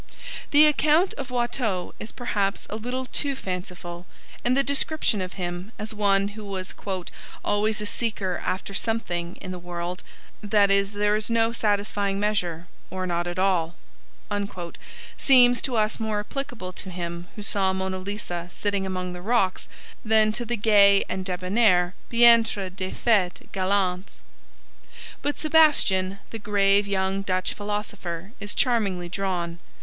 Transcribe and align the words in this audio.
The 0.49 0.65
account 0.65 1.13
of 1.13 1.29
Watteau 1.29 1.93
is 1.99 2.11
perhaps 2.11 2.65
a 2.71 2.75
little 2.75 3.05
too 3.05 3.35
fanciful, 3.35 4.07
and 4.43 4.57
the 4.57 4.63
description 4.63 5.21
of 5.21 5.33
him 5.33 5.71
as 5.77 5.93
one 5.93 6.29
who 6.29 6.43
was 6.43 6.73
'always 7.45 7.81
a 7.81 7.85
seeker 7.85 8.41
after 8.43 8.73
something 8.73 9.35
in 9.35 9.51
the 9.51 9.59
world, 9.59 10.01
that 10.41 10.71
is 10.71 10.93
there 10.93 11.15
in 11.15 11.21
no 11.29 11.51
satisfying 11.51 12.19
measure, 12.19 12.65
or 12.89 13.05
not 13.05 13.27
at 13.27 13.37
all,' 13.37 13.75
seems 15.19 15.61
to 15.61 15.77
us 15.77 15.99
more 15.99 16.21
applicable 16.21 16.73
to 16.73 16.89
him 16.89 17.27
who 17.35 17.43
saw 17.43 17.71
Mona 17.71 17.99
Lisa 17.99 18.47
sitting 18.51 18.87
among 18.87 19.13
the 19.13 19.21
rocks 19.21 19.69
than 20.03 20.31
to 20.31 20.45
the 20.45 20.57
gay 20.57 21.05
and 21.09 21.23
debonair 21.23 21.93
peintre 22.09 22.71
des 22.71 22.89
fetes 22.89 23.43
galantes. 23.53 24.21
But 25.21 25.37
Sebastian, 25.37 26.17
the 26.31 26.39
grave 26.39 26.87
young 26.87 27.21
Dutch 27.21 27.53
philosopher, 27.53 28.31
is 28.39 28.55
charmingly 28.55 29.07
drawn. 29.07 29.59